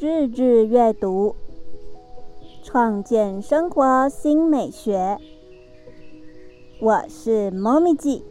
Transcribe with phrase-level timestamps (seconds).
[0.00, 1.34] 日日阅读，
[2.62, 5.18] 创建生活新美学。
[6.80, 8.22] 我是猫咪记，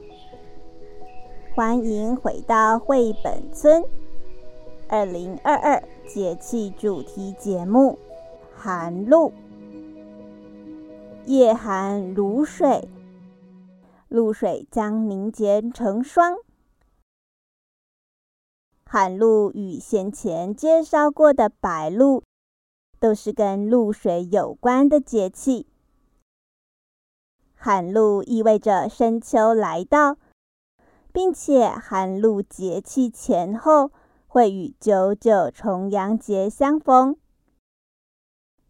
[1.53, 3.83] 欢迎回到绘本村。
[4.87, 7.99] 二零二二节气主题节目：
[8.55, 9.33] 寒露。
[11.25, 12.87] 夜寒如水，
[14.07, 16.37] 露水将凝结成霜。
[18.89, 22.23] 寒露与先前介绍过的白露，
[23.01, 25.67] 都是跟露水有关的节气。
[27.53, 30.15] 寒露意味着深秋来到，
[31.11, 33.91] 并且寒露节气前后
[34.25, 37.17] 会与九九重阳节相逢。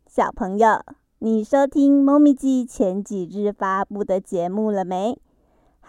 [0.08, 0.84] 小朋友，
[1.20, 5.20] 你收听猫咪记前几日发布的节目了没？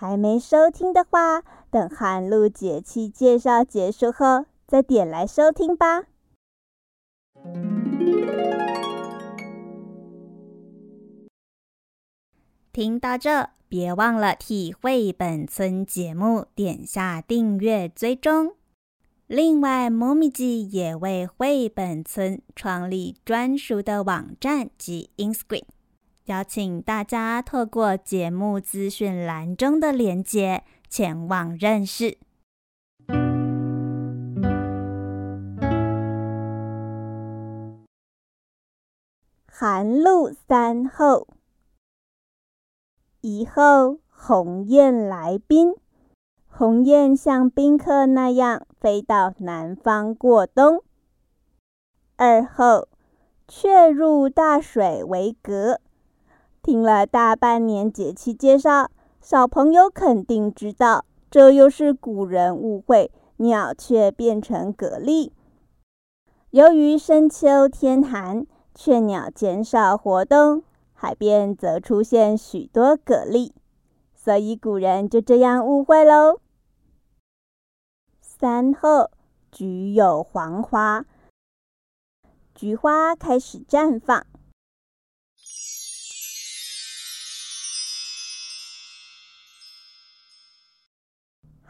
[0.01, 6.05] 还没收听的话，等寒露节气介绍结束后再点来收听吧。
[12.73, 18.55] 听到这，别忘了替绘本村节目点下订阅追踪。
[19.27, 25.65] 另外，猫咪记也为绘本村创立专属的网站及 Instagram。
[26.29, 32.19] 邀请大家透过节目资讯栏中的连结前往认识。
[39.47, 41.27] 寒露三后，
[43.23, 45.75] 一候鸿雁来宾，
[46.47, 50.85] 鸿雁像宾客那样飞到南方过冬。
[52.17, 52.89] 二候
[53.49, 55.81] 雀入大水为阁。
[56.69, 58.91] 听了大半年节气介绍，
[59.23, 65.31] 小朋友肯定知道，这又是古人误会鸟雀变成蛤蜊。
[66.51, 73.51] 由于深秋天寒，雀鸟减少活动，海边则出现许多蛤蜊，
[74.15, 76.39] 所以古人就这样误会喽。
[78.21, 79.09] 三后，
[79.51, 81.07] 菊有黄花，
[82.55, 84.27] 菊花开始绽放。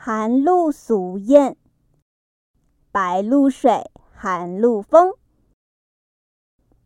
[0.00, 1.56] 寒露俗谚：
[2.92, 5.12] 白露水，寒露风。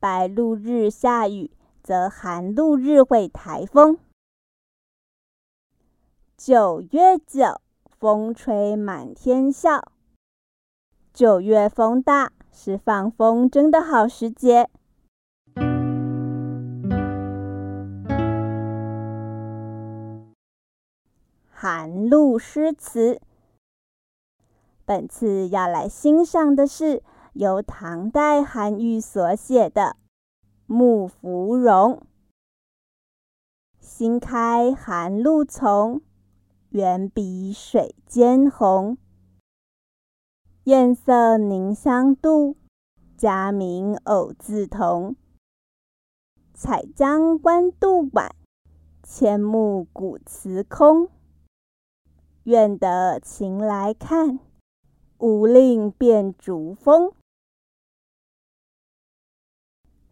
[0.01, 1.51] 白露日下雨，
[1.83, 3.99] 则寒露日会台风。
[6.39, 7.61] 九月九，
[7.99, 9.93] 风吹满天笑。
[11.13, 14.71] 九月风大，是放风筝的好时节。
[21.83, 23.21] 寒露诗词，
[24.85, 29.83] 本次要来欣赏的是由唐代韩愈所写的
[30.67, 31.95] 《幕芙蓉》。
[33.81, 36.03] 新开寒露丛，
[36.69, 38.97] 远比水间红。
[40.63, 42.55] 艳色凝香度，
[43.17, 45.17] 佳名偶自同。
[46.55, 48.33] 采江观渡晚，
[49.03, 51.09] 千木古祠空。
[52.45, 54.41] 愿得情来看，
[55.19, 57.13] 无令变竹风。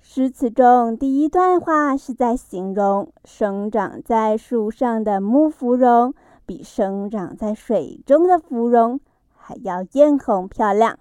[0.01, 6.15] 诗词中第一段话是在形容生长在树上的木芙蓉，
[6.47, 9.01] 比生长在水中的芙蓉
[9.35, 10.99] 还要艳红漂亮。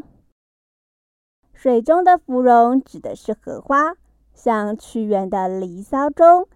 [1.53, 3.95] 水中的芙蓉指的是荷花，
[4.33, 6.47] 像屈原的《离骚》中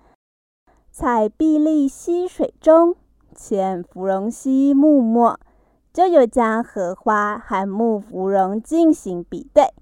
[0.90, 2.96] “采碧丽溪水中”。
[3.34, 5.40] 见芙蓉溪木末，
[5.92, 9.74] 就有将荷花和木芙蓉进行比对。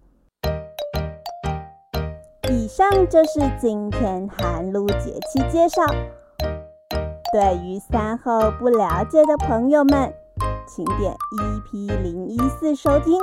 [2.49, 5.83] 以上就是今天寒露节气介绍。
[7.31, 10.13] 对于三后不了解的朋友们，
[10.67, 13.17] 请点 EP 零一四收听。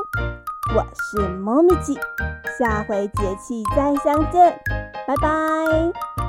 [0.74, 1.98] 我是猫咪记，
[2.58, 4.58] 下回节气再相见，
[5.06, 6.27] 拜拜。